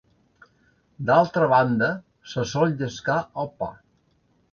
[1.09, 1.89] D'altra banda
[2.31, 3.69] se sol llescar el pa.